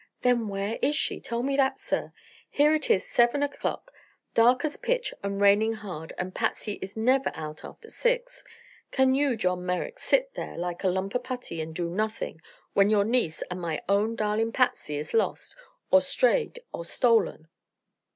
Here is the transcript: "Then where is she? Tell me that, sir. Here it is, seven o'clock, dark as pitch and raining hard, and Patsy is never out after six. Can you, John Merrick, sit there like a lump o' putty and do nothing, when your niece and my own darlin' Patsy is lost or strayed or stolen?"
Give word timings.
"Then 0.23 0.47
where 0.47 0.79
is 0.81 0.95
she? 0.95 1.19
Tell 1.19 1.43
me 1.43 1.55
that, 1.57 1.77
sir. 1.77 2.11
Here 2.49 2.73
it 2.73 2.89
is, 2.89 3.07
seven 3.07 3.43
o'clock, 3.43 3.91
dark 4.33 4.65
as 4.65 4.75
pitch 4.75 5.13
and 5.21 5.39
raining 5.39 5.73
hard, 5.73 6.11
and 6.17 6.33
Patsy 6.33 6.79
is 6.81 6.97
never 6.97 7.31
out 7.35 7.63
after 7.63 7.87
six. 7.87 8.43
Can 8.89 9.13
you, 9.13 9.35
John 9.37 9.63
Merrick, 9.63 9.99
sit 9.99 10.33
there 10.33 10.57
like 10.57 10.83
a 10.83 10.87
lump 10.87 11.15
o' 11.15 11.19
putty 11.19 11.61
and 11.61 11.75
do 11.75 11.87
nothing, 11.87 12.41
when 12.73 12.89
your 12.89 13.05
niece 13.05 13.43
and 13.51 13.61
my 13.61 13.79
own 13.87 14.15
darlin' 14.15 14.51
Patsy 14.51 14.97
is 14.97 15.13
lost 15.13 15.55
or 15.91 16.01
strayed 16.01 16.63
or 16.73 16.83
stolen?" 16.83 17.47